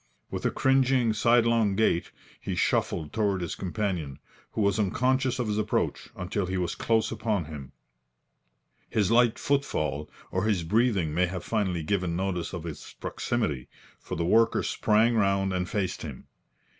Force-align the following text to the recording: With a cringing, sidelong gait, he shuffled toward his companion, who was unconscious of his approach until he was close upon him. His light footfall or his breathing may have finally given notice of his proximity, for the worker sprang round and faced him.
With 0.31 0.47
a 0.47 0.49
cringing, 0.49 1.13
sidelong 1.13 1.75
gait, 1.75 2.09
he 2.39 2.55
shuffled 2.55 3.13
toward 3.13 3.41
his 3.41 3.53
companion, 3.53 4.17
who 4.53 4.61
was 4.61 4.79
unconscious 4.79 5.37
of 5.37 5.47
his 5.47 5.59
approach 5.59 6.09
until 6.15 6.47
he 6.47 6.57
was 6.57 6.73
close 6.73 7.11
upon 7.11 7.45
him. 7.45 7.71
His 8.89 9.11
light 9.11 9.37
footfall 9.37 10.09
or 10.31 10.45
his 10.45 10.63
breathing 10.63 11.13
may 11.13 11.27
have 11.27 11.43
finally 11.43 11.83
given 11.83 12.15
notice 12.15 12.51
of 12.51 12.63
his 12.63 12.95
proximity, 12.99 13.69
for 13.99 14.15
the 14.15 14.25
worker 14.25 14.63
sprang 14.63 15.15
round 15.17 15.53
and 15.53 15.69
faced 15.69 16.01
him. 16.01 16.25